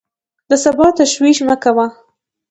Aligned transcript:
د 0.49 0.51
سبا 0.63 0.87
تشویش 0.99 1.37
مه 1.47 1.55
کوه! 1.63 1.85